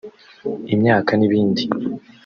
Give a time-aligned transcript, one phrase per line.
[0.75, 1.63] imyaka n’ ibindi